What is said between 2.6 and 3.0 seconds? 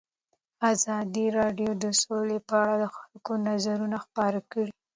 اړه د